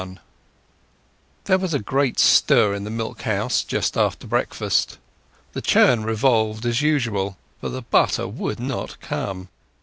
XXI 0.01 0.17
There 1.43 1.57
was 1.59 1.75
a 1.75 1.79
great 1.79 2.17
stir 2.17 2.73
in 2.73 2.85
the 2.85 2.89
milk 2.89 3.21
house 3.21 3.63
just 3.63 3.95
after 3.95 4.25
breakfast. 4.25 4.97
The 5.53 5.61
churn 5.61 6.01
revolved 6.05 6.65
as 6.65 6.81
usual, 6.81 7.37
but 7.61 7.69
the 7.69 7.83
butter 7.83 8.27
would 8.27 8.59
not 8.59 8.99
come. 8.99 9.49